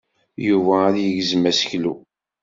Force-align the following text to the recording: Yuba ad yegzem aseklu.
Yuba 0.47 0.75
ad 0.87 0.95
yegzem 0.99 1.43
aseklu. 1.51 1.93